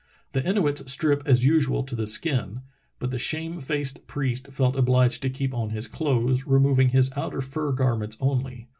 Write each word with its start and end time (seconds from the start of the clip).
The 0.31 0.43
Inuits 0.43 0.91
stripped 0.91 1.27
as 1.27 1.45
usual 1.45 1.83
to 1.83 1.95
the 1.95 2.07
skin, 2.07 2.61
but 2.97 3.11
the 3.11 3.19
shame 3.19 3.59
faced 3.59 4.07
priest 4.07 4.47
felt 4.47 4.75
obliged 4.75 5.21
to 5.21 5.29
keep 5.29 5.53
on 5.53 5.69
his 5.69 5.87
clothes, 5.87 6.47
removing 6.47 6.89
his 6.89 7.11
outer 7.15 7.39
fur 7.39 7.71
garments 7.71 8.17
only. 8.19 8.67